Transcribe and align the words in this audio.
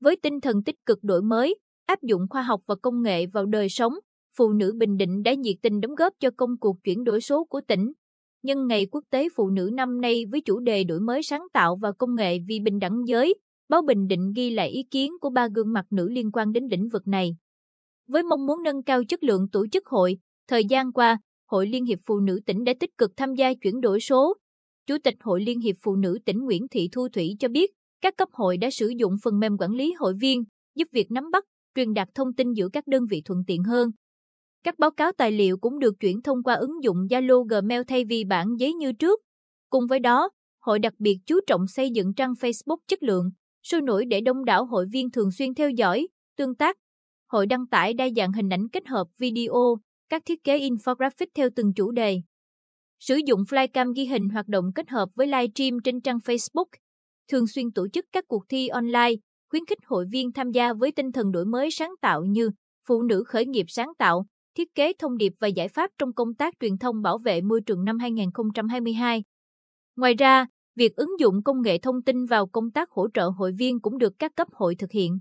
Với 0.00 0.16
tinh 0.16 0.40
thần 0.40 0.62
tích 0.62 0.76
cực 0.86 0.98
đổi 1.02 1.22
mới, 1.22 1.54
áp 1.86 2.02
dụng 2.02 2.22
khoa 2.30 2.42
học 2.42 2.60
và 2.66 2.74
công 2.82 3.02
nghệ 3.02 3.26
vào 3.26 3.46
đời 3.46 3.68
sống, 3.68 3.92
phụ 4.36 4.52
nữ 4.52 4.74
Bình 4.76 4.96
Định 4.96 5.22
đã 5.22 5.34
nhiệt 5.34 5.56
tình 5.62 5.80
đóng 5.80 5.94
góp 5.94 6.12
cho 6.20 6.30
công 6.36 6.58
cuộc 6.60 6.76
chuyển 6.84 7.04
đổi 7.04 7.20
số 7.20 7.44
của 7.44 7.60
tỉnh. 7.68 7.92
Nhân 8.42 8.66
ngày 8.66 8.86
quốc 8.90 9.04
tế 9.10 9.28
phụ 9.36 9.50
nữ 9.50 9.70
năm 9.72 10.00
nay 10.00 10.24
với 10.30 10.40
chủ 10.40 10.60
đề 10.60 10.84
đổi 10.84 11.00
mới 11.00 11.22
sáng 11.22 11.42
tạo 11.52 11.76
và 11.76 11.92
công 11.92 12.14
nghệ 12.14 12.38
vì 12.48 12.60
bình 12.60 12.78
đẳng 12.78 13.02
giới, 13.06 13.34
báo 13.68 13.82
Bình 13.82 14.06
Định 14.06 14.32
ghi 14.36 14.50
lại 14.50 14.68
ý 14.68 14.82
kiến 14.90 15.12
của 15.20 15.30
ba 15.30 15.48
gương 15.54 15.72
mặt 15.72 15.84
nữ 15.90 16.08
liên 16.08 16.30
quan 16.32 16.52
đến 16.52 16.64
lĩnh 16.70 16.88
vực 16.88 17.08
này. 17.08 17.36
Với 18.08 18.22
mong 18.22 18.46
muốn 18.46 18.62
nâng 18.62 18.82
cao 18.82 19.04
chất 19.04 19.22
lượng 19.22 19.48
tổ 19.52 19.66
chức 19.72 19.86
hội, 19.86 20.18
thời 20.48 20.64
gian 20.64 20.92
qua, 20.92 21.18
Hội 21.46 21.66
Liên 21.66 21.84
hiệp 21.84 21.98
Phụ 22.06 22.20
nữ 22.20 22.40
tỉnh 22.46 22.64
đã 22.64 22.72
tích 22.80 22.98
cực 22.98 23.10
tham 23.16 23.34
gia 23.34 23.54
chuyển 23.54 23.80
đổi 23.80 24.00
số. 24.00 24.34
Chủ 24.86 24.96
tịch 25.04 25.14
Hội 25.20 25.40
Liên 25.40 25.60
hiệp 25.60 25.76
Phụ 25.82 25.96
nữ 25.96 26.18
tỉnh 26.24 26.44
Nguyễn 26.44 26.68
Thị 26.68 26.88
Thu 26.92 27.08
Thủy 27.08 27.36
cho 27.38 27.48
biết, 27.48 27.70
các 28.00 28.14
cấp 28.16 28.28
hội 28.32 28.56
đã 28.56 28.70
sử 28.70 28.92
dụng 28.98 29.14
phần 29.22 29.38
mềm 29.38 29.56
quản 29.58 29.72
lý 29.72 29.92
hội 29.98 30.14
viên, 30.20 30.44
giúp 30.74 30.88
việc 30.92 31.10
nắm 31.10 31.30
bắt, 31.30 31.44
truyền 31.74 31.94
đạt 31.94 32.08
thông 32.14 32.34
tin 32.34 32.52
giữa 32.52 32.68
các 32.68 32.86
đơn 32.86 33.04
vị 33.10 33.22
thuận 33.24 33.42
tiện 33.46 33.62
hơn. 33.62 33.90
Các 34.64 34.78
báo 34.78 34.90
cáo 34.90 35.12
tài 35.12 35.32
liệu 35.32 35.58
cũng 35.58 35.78
được 35.78 35.94
chuyển 36.00 36.22
thông 36.22 36.42
qua 36.42 36.54
ứng 36.54 36.82
dụng 36.82 36.96
Zalo 37.10 37.44
Gmail 37.44 37.82
thay 37.88 38.04
vì 38.04 38.24
bản 38.24 38.46
giấy 38.58 38.74
như 38.74 38.92
trước. 38.92 39.20
Cùng 39.70 39.86
với 39.86 39.98
đó, 39.98 40.30
hội 40.60 40.78
đặc 40.78 40.92
biệt 40.98 41.18
chú 41.26 41.40
trọng 41.46 41.66
xây 41.66 41.90
dựng 41.90 42.14
trang 42.14 42.32
Facebook 42.32 42.78
chất 42.88 43.02
lượng, 43.02 43.30
sôi 43.62 43.82
nổi 43.82 44.04
để 44.04 44.20
đông 44.20 44.44
đảo 44.44 44.64
hội 44.66 44.86
viên 44.92 45.10
thường 45.10 45.30
xuyên 45.32 45.54
theo 45.54 45.70
dõi, 45.70 46.08
tương 46.36 46.54
tác. 46.54 46.76
Hội 47.26 47.46
đăng 47.46 47.66
tải 47.66 47.94
đa 47.94 48.08
dạng 48.16 48.32
hình 48.32 48.48
ảnh 48.48 48.68
kết 48.72 48.86
hợp 48.86 49.06
video, 49.18 49.76
các 50.08 50.22
thiết 50.26 50.44
kế 50.44 50.58
infographic 50.58 51.26
theo 51.34 51.48
từng 51.56 51.72
chủ 51.76 51.90
đề. 51.90 52.20
Sử 52.98 53.16
dụng 53.26 53.40
flycam 53.42 53.92
ghi 53.96 54.06
hình 54.06 54.28
hoạt 54.28 54.48
động 54.48 54.64
kết 54.74 54.88
hợp 54.88 55.08
với 55.14 55.26
livestream 55.26 55.80
trên 55.84 56.00
trang 56.00 56.18
Facebook. 56.18 56.66
Thường 57.30 57.46
xuyên 57.46 57.70
tổ 57.70 57.88
chức 57.88 58.04
các 58.12 58.24
cuộc 58.28 58.44
thi 58.48 58.68
online, 58.68 59.10
khuyến 59.50 59.66
khích 59.66 59.78
hội 59.86 60.06
viên 60.12 60.32
tham 60.32 60.50
gia 60.50 60.72
với 60.72 60.92
tinh 60.92 61.12
thần 61.12 61.32
đổi 61.32 61.44
mới 61.44 61.70
sáng 61.70 61.92
tạo 62.00 62.24
như 62.24 62.50
phụ 62.86 63.02
nữ 63.02 63.24
khởi 63.26 63.46
nghiệp 63.46 63.66
sáng 63.68 63.92
tạo, 63.98 64.26
thiết 64.56 64.74
kế 64.74 64.92
thông 64.98 65.16
điệp 65.16 65.32
và 65.40 65.48
giải 65.48 65.68
pháp 65.68 65.90
trong 65.98 66.12
công 66.12 66.34
tác 66.34 66.54
truyền 66.60 66.78
thông 66.78 67.02
bảo 67.02 67.18
vệ 67.18 67.40
môi 67.40 67.60
trường 67.60 67.84
năm 67.84 67.98
2022. 67.98 69.24
Ngoài 69.96 70.14
ra, 70.14 70.46
việc 70.76 70.96
ứng 70.96 71.20
dụng 71.20 71.42
công 71.42 71.62
nghệ 71.62 71.78
thông 71.78 72.02
tin 72.02 72.24
vào 72.24 72.46
công 72.46 72.70
tác 72.70 72.90
hỗ 72.90 73.08
trợ 73.14 73.28
hội 73.28 73.52
viên 73.58 73.80
cũng 73.80 73.98
được 73.98 74.12
các 74.18 74.32
cấp 74.36 74.48
hội 74.52 74.74
thực 74.74 74.90
hiện. 74.92 75.18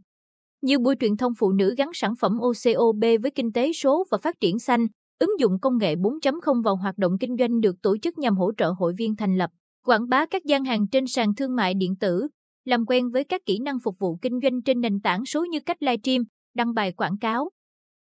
Như 0.62 0.80
buổi 0.80 0.96
truyền 1.00 1.18
thông 1.18 1.34
phụ 1.40 1.52
nữ 1.52 1.76
gắn 1.78 1.90
sản 1.94 2.14
phẩm 2.20 2.38
OCOB 2.40 3.04
với 3.22 3.32
kinh 3.36 3.52
tế 3.52 3.73
số 3.73 4.06
và 4.12 4.18
phát 4.18 4.36
triển 4.42 4.60
xanh, 4.60 4.88
ứng 5.20 5.40
dụng 5.40 5.60
công 5.60 5.78
nghệ 5.78 5.96
4.0 5.96 6.64
vào 6.64 6.76
hoạt 6.76 6.98
động 6.98 7.18
kinh 7.20 7.38
doanh 7.40 7.62
được 7.62 7.76
tổ 7.82 7.98
chức 7.98 8.18
nhằm 8.18 8.38
hỗ 8.38 8.52
trợ 8.58 8.73
hội 8.78 8.94
viên 8.98 9.16
thành 9.16 9.38
lập, 9.38 9.50
quảng 9.90 10.09
bá 10.09 10.26
các 10.26 10.45
gian 10.45 10.66
hàng 10.66 10.88
trên 10.88 11.08
sàn 11.08 11.36
thương 11.36 11.56
mại 11.56 11.73
điện 11.73 11.95
tử, 11.95 12.28
làm 12.66 12.86
quen 12.86 13.09
với 13.09 13.23
các 13.23 13.42
kỹ 13.45 13.59
năng 13.59 13.80
phục 13.84 14.00
vụ 14.00 14.18
kinh 14.22 14.40
doanh 14.44 14.62
trên 14.62 14.82
nền 14.82 15.00
tảng 15.02 15.26
số 15.26 15.45
như 15.45 15.59
cách 15.59 15.84
livestream, 15.84 16.23
đăng 16.56 16.73
bài 16.73 16.92
quảng 16.92 17.18
cáo. 17.18 17.50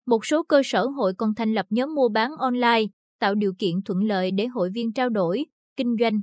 Một 0.05 0.25
số 0.25 0.43
cơ 0.43 0.61
sở 0.65 0.85
hội 0.85 1.13
còn 1.17 1.35
thành 1.35 1.53
lập 1.53 1.65
nhóm 1.69 1.95
mua 1.95 2.09
bán 2.09 2.31
online, 2.37 2.83
tạo 3.19 3.35
điều 3.35 3.53
kiện 3.57 3.81
thuận 3.85 4.03
lợi 4.03 4.31
để 4.31 4.47
hội 4.47 4.69
viên 4.73 4.93
trao 4.93 5.09
đổi, 5.09 5.45
kinh 5.77 5.95
doanh. 5.99 6.21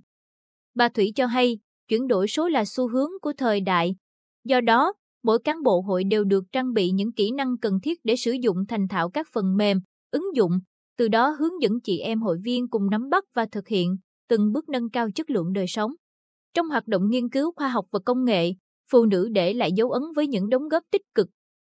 Bà 0.75 0.89
Thủy 0.89 1.13
cho 1.15 1.27
hay, 1.27 1.59
chuyển 1.89 2.07
đổi 2.07 2.29
số 2.29 2.49
là 2.49 2.65
xu 2.65 2.89
hướng 2.89 3.11
của 3.23 3.33
thời 3.39 3.61
đại. 3.61 3.97
Do 4.45 4.61
đó, 4.61 4.93
mỗi 5.25 5.39
cán 5.45 5.63
bộ 5.63 5.81
hội 5.81 6.05
đều 6.05 6.25
được 6.25 6.45
trang 6.53 6.73
bị 6.73 6.91
những 6.91 7.13
kỹ 7.13 7.31
năng 7.31 7.59
cần 7.59 7.81
thiết 7.83 8.01
để 8.05 8.17
sử 8.17 8.33
dụng 8.33 8.57
thành 8.69 8.89
thạo 8.89 9.11
các 9.11 9.27
phần 9.33 9.57
mềm, 9.57 9.81
ứng 10.11 10.37
dụng, 10.37 10.53
từ 10.99 11.09
đó 11.09 11.29
hướng 11.29 11.63
dẫn 11.63 11.81
chị 11.81 11.99
em 11.99 12.23
hội 12.23 12.39
viên 12.45 12.69
cùng 12.69 12.91
nắm 12.91 13.09
bắt 13.11 13.25
và 13.35 13.47
thực 13.53 13.69
hiện, 13.69 13.97
từng 14.33 14.53
bước 14.53 14.69
nâng 14.69 14.91
cao 14.91 15.11
chất 15.11 15.31
lượng 15.31 15.53
đời 15.53 15.67
sống. 15.69 15.93
Trong 16.55 16.69
hoạt 16.69 16.87
động 16.87 17.11
nghiên 17.11 17.29
cứu 17.29 17.53
khoa 17.57 17.69
học 17.69 17.87
và 17.91 17.99
công 18.05 18.25
nghệ, 18.25 18.53
phụ 18.91 19.05
nữ 19.05 19.29
để 19.33 19.55
lại 19.55 19.73
dấu 19.73 19.91
ấn 19.91 20.03
với 20.17 20.27
những 20.27 20.49
đóng 20.49 20.69
góp 20.69 20.83
tích 20.91 21.03
cực. 21.15 21.29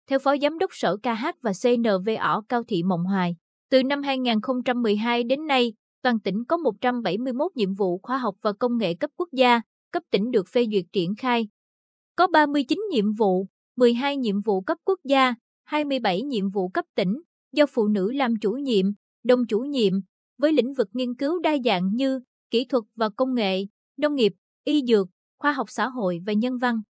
Theo 0.08 0.18
Phó 0.18 0.36
Giám 0.42 0.58
đốc 0.58 0.70
Sở 0.72 0.96
KH 0.96 1.24
và 1.42 1.52
CNVO 1.62 2.42
Cao 2.48 2.62
Thị 2.68 2.82
Mộng 2.82 3.04
Hoài, 3.04 3.36
từ 3.70 3.82
năm 3.82 4.02
2012 4.02 5.22
đến 5.22 5.46
nay, 5.46 5.72
toàn 6.02 6.20
tỉnh 6.20 6.44
có 6.44 6.56
171 6.56 7.56
nhiệm 7.56 7.74
vụ 7.74 8.00
khoa 8.02 8.18
học 8.18 8.34
và 8.42 8.52
công 8.52 8.78
nghệ 8.78 8.94
cấp 8.94 9.10
quốc 9.16 9.28
gia, 9.32 9.60
cấp 9.92 10.02
tỉnh 10.10 10.30
được 10.30 10.48
phê 10.48 10.66
duyệt 10.72 10.84
triển 10.92 11.14
khai. 11.18 11.48
Có 12.16 12.26
39 12.26 12.80
nhiệm 12.90 13.12
vụ, 13.12 13.46
12 13.76 14.16
nhiệm 14.16 14.40
vụ 14.40 14.60
cấp 14.60 14.78
quốc 14.84 14.98
gia, 15.04 15.34
27 15.64 16.22
nhiệm 16.22 16.48
vụ 16.48 16.68
cấp 16.68 16.84
tỉnh, 16.94 17.22
do 17.52 17.66
phụ 17.66 17.88
nữ 17.88 18.12
làm 18.12 18.34
chủ 18.40 18.52
nhiệm, 18.52 18.86
đồng 19.24 19.46
chủ 19.46 19.60
nhiệm, 19.60 19.92
với 20.38 20.52
lĩnh 20.52 20.74
vực 20.74 20.88
nghiên 20.92 21.14
cứu 21.14 21.38
đa 21.38 21.56
dạng 21.64 21.90
như 21.94 22.20
kỹ 22.50 22.64
thuật 22.64 22.84
và 22.96 23.08
công 23.08 23.34
nghệ, 23.34 23.66
nông 23.96 24.14
nghiệp, 24.14 24.32
y 24.64 24.82
dược, 24.88 25.08
khoa 25.38 25.52
học 25.52 25.66
xã 25.70 25.88
hội 25.88 26.18
và 26.26 26.32
nhân 26.32 26.56
văn. 26.58 26.80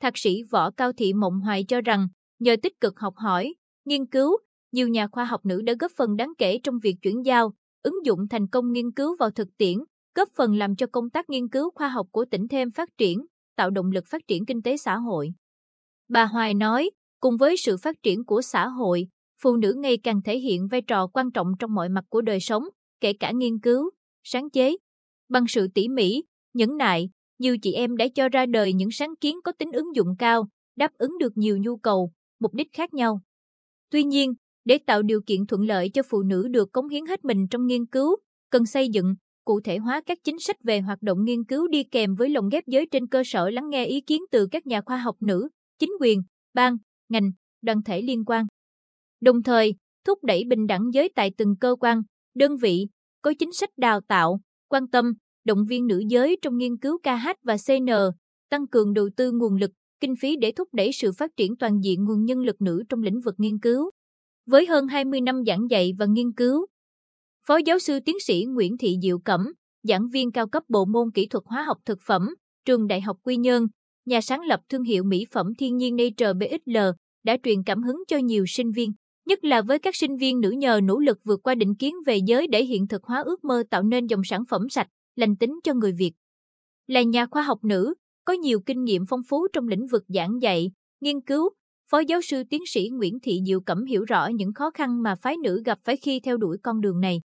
Thạc 0.00 0.18
sĩ 0.18 0.42
Võ 0.50 0.70
Cao 0.70 0.92
Thị 0.92 1.12
Mộng 1.12 1.40
Hoài 1.40 1.64
cho 1.64 1.80
rằng, 1.80 2.08
nhờ 2.38 2.56
tích 2.62 2.80
cực 2.80 3.00
học 3.00 3.14
hỏi, 3.16 3.54
nghiên 3.84 4.06
cứu, 4.06 4.38
nhiều 4.72 4.88
nhà 4.88 5.06
khoa 5.06 5.24
học 5.24 5.46
nữ 5.46 5.62
đã 5.62 5.74
góp 5.80 5.92
phần 5.96 6.16
đáng 6.16 6.32
kể 6.38 6.60
trong 6.62 6.78
việc 6.82 6.96
chuyển 7.02 7.26
giao, 7.26 7.52
ứng 7.82 8.04
dụng 8.04 8.28
thành 8.28 8.48
công 8.48 8.72
nghiên 8.72 8.92
cứu 8.92 9.16
vào 9.18 9.30
thực 9.30 9.48
tiễn, 9.56 9.78
góp 10.14 10.28
phần 10.36 10.54
làm 10.54 10.76
cho 10.76 10.86
công 10.92 11.10
tác 11.10 11.30
nghiên 11.30 11.48
cứu 11.48 11.70
khoa 11.74 11.88
học 11.88 12.06
của 12.10 12.24
tỉnh 12.30 12.48
thêm 12.48 12.70
phát 12.70 12.88
triển, 12.98 13.26
tạo 13.56 13.70
động 13.70 13.90
lực 13.90 14.04
phát 14.06 14.26
triển 14.26 14.46
kinh 14.46 14.62
tế 14.62 14.76
xã 14.76 14.96
hội. 14.96 15.30
Bà 16.08 16.24
Hoài 16.24 16.54
nói, 16.54 16.90
cùng 17.20 17.36
với 17.36 17.56
sự 17.56 17.76
phát 17.76 17.96
triển 18.02 18.24
của 18.24 18.42
xã 18.42 18.68
hội, 18.68 19.08
phụ 19.42 19.56
nữ 19.56 19.74
ngày 19.78 19.98
càng 20.02 20.22
thể 20.22 20.38
hiện 20.38 20.66
vai 20.66 20.82
trò 20.82 21.06
quan 21.06 21.30
trọng 21.30 21.52
trong 21.58 21.74
mọi 21.74 21.88
mặt 21.88 22.04
của 22.08 22.20
đời 22.20 22.40
sống, 22.40 22.64
kể 23.00 23.12
cả 23.12 23.30
nghiên 23.30 23.58
cứu, 23.58 23.90
sáng 24.24 24.50
chế. 24.50 24.76
Bằng 25.28 25.44
sự 25.48 25.68
tỉ 25.74 25.88
mỉ, 25.88 26.22
nhẫn 26.54 26.76
nại, 26.76 27.10
nhiều 27.38 27.58
chị 27.58 27.72
em 27.72 27.96
đã 27.96 28.08
cho 28.14 28.28
ra 28.28 28.46
đời 28.46 28.72
những 28.72 28.90
sáng 28.90 29.16
kiến 29.20 29.36
có 29.44 29.52
tính 29.52 29.72
ứng 29.72 29.96
dụng 29.96 30.08
cao, 30.18 30.48
đáp 30.76 30.90
ứng 30.98 31.18
được 31.18 31.36
nhiều 31.36 31.58
nhu 31.58 31.76
cầu, 31.76 32.12
mục 32.40 32.54
đích 32.54 32.68
khác 32.72 32.94
nhau. 32.94 33.20
Tuy 33.90 34.04
nhiên, 34.04 34.34
để 34.64 34.78
tạo 34.86 35.02
điều 35.02 35.20
kiện 35.26 35.46
thuận 35.46 35.62
lợi 35.62 35.90
cho 35.94 36.02
phụ 36.10 36.22
nữ 36.22 36.48
được 36.48 36.72
cống 36.72 36.88
hiến 36.88 37.06
hết 37.06 37.24
mình 37.24 37.48
trong 37.48 37.66
nghiên 37.66 37.86
cứu, 37.86 38.16
cần 38.50 38.66
xây 38.66 38.88
dựng, 38.88 39.14
cụ 39.44 39.60
thể 39.60 39.78
hóa 39.78 40.00
các 40.06 40.18
chính 40.24 40.38
sách 40.38 40.56
về 40.64 40.80
hoạt 40.80 41.02
động 41.02 41.24
nghiên 41.24 41.44
cứu 41.44 41.68
đi 41.68 41.84
kèm 41.84 42.14
với 42.14 42.28
lồng 42.28 42.48
ghép 42.48 42.66
giới 42.66 42.86
trên 42.86 43.06
cơ 43.06 43.22
sở 43.26 43.50
lắng 43.50 43.70
nghe 43.70 43.84
ý 43.84 44.00
kiến 44.00 44.22
từ 44.30 44.46
các 44.50 44.66
nhà 44.66 44.80
khoa 44.80 44.96
học 44.96 45.16
nữ, 45.20 45.48
chính 45.78 45.90
quyền, 46.00 46.22
ban, 46.54 46.76
ngành, 47.08 47.30
đoàn 47.62 47.82
thể 47.82 48.02
liên 48.02 48.24
quan. 48.24 48.46
Đồng 49.20 49.42
thời, 49.42 49.74
thúc 50.04 50.24
đẩy 50.24 50.44
bình 50.44 50.66
đẳng 50.66 50.90
giới 50.92 51.08
tại 51.14 51.30
từng 51.36 51.56
cơ 51.60 51.76
quan, 51.80 52.02
đơn 52.34 52.56
vị, 52.56 52.86
có 53.22 53.32
chính 53.38 53.52
sách 53.52 53.70
đào 53.76 54.00
tạo, 54.00 54.40
quan 54.68 54.88
tâm, 54.88 55.12
động 55.44 55.64
viên 55.68 55.86
nữ 55.86 56.02
giới 56.08 56.36
trong 56.42 56.56
nghiên 56.56 56.76
cứu 56.76 56.98
KH 56.98 57.28
và 57.42 57.56
CN, 57.66 57.86
tăng 58.50 58.66
cường 58.66 58.92
đầu 58.92 59.08
tư 59.16 59.32
nguồn 59.32 59.56
lực, 59.56 59.70
kinh 60.00 60.14
phí 60.16 60.36
để 60.36 60.52
thúc 60.52 60.68
đẩy 60.72 60.92
sự 60.92 61.12
phát 61.18 61.30
triển 61.36 61.56
toàn 61.56 61.80
diện 61.84 62.04
nguồn 62.04 62.24
nhân 62.24 62.38
lực 62.38 62.60
nữ 62.60 62.82
trong 62.88 63.02
lĩnh 63.02 63.20
vực 63.20 63.34
nghiên 63.38 63.58
cứu. 63.58 63.90
Với 64.46 64.66
hơn 64.66 64.86
20 64.86 65.20
năm 65.20 65.42
giảng 65.46 65.70
dạy 65.70 65.92
và 65.98 66.06
nghiên 66.06 66.32
cứu, 66.32 66.66
Phó 67.48 67.56
giáo 67.56 67.78
sư 67.78 68.00
tiến 68.04 68.16
sĩ 68.20 68.44
Nguyễn 68.48 68.78
Thị 68.78 68.96
Diệu 69.02 69.18
Cẩm, 69.18 69.52
giảng 69.82 70.08
viên 70.08 70.32
cao 70.32 70.48
cấp 70.48 70.62
bộ 70.68 70.84
môn 70.84 71.10
kỹ 71.14 71.26
thuật 71.26 71.44
hóa 71.46 71.62
học 71.62 71.78
thực 71.84 71.98
phẩm, 72.06 72.34
trường 72.64 72.86
Đại 72.86 73.00
học 73.00 73.16
Quy 73.22 73.36
Nhơn, 73.36 73.66
nhà 74.06 74.20
sáng 74.20 74.40
lập 74.40 74.60
thương 74.68 74.82
hiệu 74.82 75.04
mỹ 75.04 75.24
phẩm 75.30 75.46
thiên 75.58 75.76
nhiên 75.76 75.96
Nature 75.96 76.32
BXL, 76.32 76.76
đã 77.24 77.36
truyền 77.42 77.62
cảm 77.66 77.82
hứng 77.82 78.02
cho 78.08 78.16
nhiều 78.16 78.44
sinh 78.48 78.70
viên, 78.70 78.92
nhất 79.28 79.44
là 79.44 79.62
với 79.62 79.78
các 79.78 79.96
sinh 79.96 80.16
viên 80.16 80.40
nữ 80.40 80.50
nhờ 80.50 80.80
nỗ 80.84 80.98
lực 80.98 81.18
vượt 81.24 81.40
qua 81.42 81.54
định 81.54 81.74
kiến 81.74 81.94
về 82.06 82.18
giới 82.26 82.46
để 82.46 82.64
hiện 82.64 82.88
thực 82.88 83.04
hóa 83.04 83.20
ước 83.20 83.44
mơ 83.44 83.62
tạo 83.70 83.82
nên 83.82 84.06
dòng 84.06 84.24
sản 84.24 84.42
phẩm 84.50 84.68
sạch, 84.70 84.88
lành 85.16 85.36
tính 85.36 85.60
cho 85.64 85.74
người 85.74 85.92
Việt. 85.92 86.12
Là 86.86 87.02
nhà 87.02 87.26
khoa 87.26 87.42
học 87.42 87.64
nữ, 87.64 87.94
có 88.24 88.32
nhiều 88.32 88.60
kinh 88.60 88.84
nghiệm 88.84 89.06
phong 89.08 89.22
phú 89.28 89.46
trong 89.52 89.68
lĩnh 89.68 89.86
vực 89.86 90.04
giảng 90.08 90.42
dạy, 90.42 90.70
nghiên 91.00 91.20
cứu, 91.20 91.50
Phó 91.90 91.98
giáo 91.98 92.20
sư 92.22 92.42
tiến 92.50 92.62
sĩ 92.66 92.88
Nguyễn 92.92 93.18
Thị 93.22 93.40
Diệu 93.46 93.60
Cẩm 93.60 93.84
hiểu 93.84 94.04
rõ 94.04 94.26
những 94.26 94.52
khó 94.52 94.70
khăn 94.70 95.02
mà 95.02 95.14
phái 95.14 95.36
nữ 95.36 95.62
gặp 95.64 95.78
phải 95.82 95.96
khi 95.96 96.20
theo 96.20 96.36
đuổi 96.36 96.56
con 96.62 96.80
đường 96.80 97.00
này. 97.00 97.20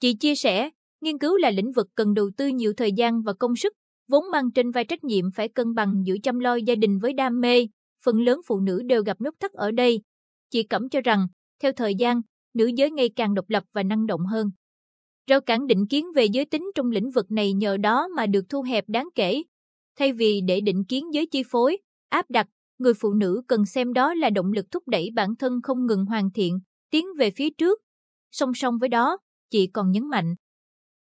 Chị 0.00 0.14
chia 0.14 0.34
sẻ, 0.34 0.70
nghiên 1.00 1.18
cứu 1.18 1.36
là 1.36 1.50
lĩnh 1.50 1.72
vực 1.72 1.86
cần 1.94 2.14
đầu 2.14 2.30
tư 2.36 2.46
nhiều 2.46 2.72
thời 2.76 2.92
gian 2.92 3.22
và 3.22 3.32
công 3.32 3.56
sức, 3.56 3.72
vốn 4.08 4.24
mang 4.30 4.50
trên 4.50 4.70
vai 4.70 4.84
trách 4.84 5.04
nhiệm 5.04 5.30
phải 5.30 5.48
cân 5.48 5.74
bằng 5.74 6.02
giữa 6.04 6.14
chăm 6.22 6.38
lo 6.38 6.54
gia 6.54 6.74
đình 6.74 6.98
với 6.98 7.12
đam 7.12 7.40
mê, 7.40 7.66
phần 8.04 8.20
lớn 8.20 8.40
phụ 8.46 8.60
nữ 8.60 8.82
đều 8.86 9.02
gặp 9.02 9.20
nút 9.20 9.34
thắt 9.40 9.52
ở 9.52 9.70
đây. 9.70 10.00
Chị 10.50 10.62
Cẩm 10.62 10.88
cho 10.88 11.00
rằng, 11.00 11.26
theo 11.62 11.72
thời 11.72 11.94
gian, 11.94 12.20
nữ 12.54 12.66
giới 12.66 12.90
ngày 12.90 13.10
càng 13.16 13.34
độc 13.34 13.50
lập 13.50 13.64
và 13.72 13.82
năng 13.82 14.06
động 14.06 14.26
hơn. 14.26 14.50
Rào 15.26 15.40
cản 15.40 15.66
định 15.66 15.86
kiến 15.86 16.06
về 16.14 16.24
giới 16.24 16.44
tính 16.44 16.70
trong 16.74 16.90
lĩnh 16.90 17.10
vực 17.10 17.30
này 17.30 17.52
nhờ 17.52 17.76
đó 17.76 18.08
mà 18.16 18.26
được 18.26 18.44
thu 18.48 18.62
hẹp 18.62 18.84
đáng 18.88 19.08
kể. 19.14 19.42
Thay 19.98 20.12
vì 20.12 20.40
để 20.40 20.60
định 20.60 20.84
kiến 20.84 21.14
giới 21.14 21.26
chi 21.26 21.42
phối, 21.50 21.78
áp 22.08 22.30
đặt, 22.30 22.46
người 22.78 22.94
phụ 22.94 23.12
nữ 23.12 23.42
cần 23.48 23.66
xem 23.66 23.92
đó 23.92 24.14
là 24.14 24.30
động 24.30 24.52
lực 24.52 24.70
thúc 24.70 24.88
đẩy 24.88 25.10
bản 25.14 25.36
thân 25.36 25.62
không 25.62 25.86
ngừng 25.86 26.06
hoàn 26.06 26.30
thiện, 26.30 26.60
tiến 26.90 27.06
về 27.18 27.30
phía 27.30 27.50
trước. 27.50 27.80
Song 28.30 28.54
song 28.54 28.78
với 28.78 28.88
đó, 28.88 29.18
chị 29.50 29.66
còn 29.66 29.90
nhấn 29.90 30.08
mạnh. 30.08 30.34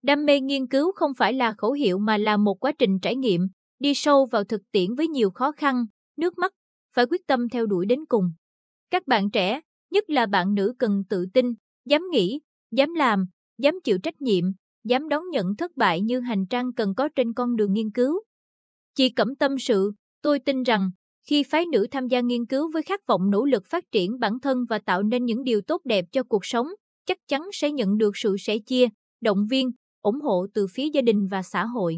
Đam 0.01 0.25
mê 0.25 0.39
nghiên 0.39 0.67
cứu 0.67 0.91
không 0.91 1.11
phải 1.13 1.33
là 1.33 1.53
khẩu 1.57 1.71
hiệu 1.71 1.97
mà 1.97 2.17
là 2.17 2.37
một 2.37 2.59
quá 2.59 2.71
trình 2.79 2.99
trải 2.99 3.15
nghiệm, 3.15 3.47
đi 3.79 3.93
sâu 3.93 4.25
vào 4.25 4.43
thực 4.43 4.61
tiễn 4.71 4.95
với 4.95 5.07
nhiều 5.07 5.31
khó 5.31 5.51
khăn, 5.51 5.85
nước 6.17 6.37
mắt, 6.37 6.53
phải 6.93 7.05
quyết 7.05 7.27
tâm 7.27 7.49
theo 7.49 7.65
đuổi 7.65 7.85
đến 7.85 8.05
cùng. 8.05 8.31
Các 8.89 9.07
bạn 9.07 9.31
trẻ, 9.31 9.61
nhất 9.91 10.09
là 10.09 10.25
bạn 10.25 10.55
nữ 10.55 10.73
cần 10.79 11.03
tự 11.09 11.25
tin, 11.33 11.53
dám 11.85 12.01
nghĩ, 12.11 12.39
dám 12.71 12.93
làm, 12.93 13.25
dám 13.57 13.79
chịu 13.83 13.97
trách 14.03 14.21
nhiệm, 14.21 14.43
dám 14.83 15.09
đón 15.09 15.29
nhận 15.29 15.55
thất 15.55 15.77
bại 15.77 16.01
như 16.01 16.19
hành 16.19 16.45
trang 16.45 16.73
cần 16.73 16.93
có 16.95 17.09
trên 17.15 17.33
con 17.33 17.55
đường 17.55 17.73
nghiên 17.73 17.91
cứu. 17.91 18.21
Chị 18.95 19.09
Cẩm 19.09 19.35
tâm 19.35 19.59
sự, 19.59 19.91
tôi 20.21 20.39
tin 20.39 20.63
rằng 20.63 20.91
Khi 21.27 21.43
phái 21.43 21.65
nữ 21.65 21.87
tham 21.91 22.07
gia 22.07 22.19
nghiên 22.19 22.45
cứu 22.45 22.71
với 22.73 22.83
khát 22.83 23.07
vọng 23.07 23.29
nỗ 23.29 23.45
lực 23.45 23.63
phát 23.65 23.91
triển 23.91 24.19
bản 24.19 24.39
thân 24.39 24.65
và 24.69 24.79
tạo 24.79 25.03
nên 25.03 25.25
những 25.25 25.43
điều 25.43 25.61
tốt 25.61 25.81
đẹp 25.85 26.05
cho 26.11 26.23
cuộc 26.23 26.45
sống, 26.45 26.67
chắc 27.05 27.17
chắn 27.27 27.41
sẽ 27.53 27.71
nhận 27.71 27.97
được 27.97 28.17
sự 28.17 28.35
sẻ 28.39 28.57
chia, 28.57 28.87
động 29.21 29.45
viên, 29.49 29.71
ủng 30.01 30.21
hộ 30.21 30.47
từ 30.53 30.67
phía 30.73 30.89
gia 30.93 31.01
đình 31.01 31.27
và 31.27 31.41
xã 31.43 31.65
hội. 31.65 31.97